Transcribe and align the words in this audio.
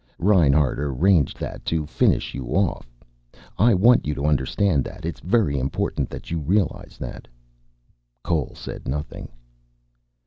Reinhart 0.17 0.79
arranged 0.79 1.37
that, 1.39 1.63
to 1.65 1.85
finish 1.85 2.33
you 2.33 2.47
off. 2.47 2.91
I 3.59 3.75
want 3.75 4.07
you 4.07 4.15
to 4.15 4.25
understand 4.25 4.83
that. 4.85 5.05
It's 5.05 5.19
very 5.19 5.59
important 5.59 6.09
that 6.09 6.31
you 6.31 6.39
realize 6.39 6.97
that." 6.97 7.27
Cole 8.23 8.53
said 8.55 8.87
nothing. 8.87 9.29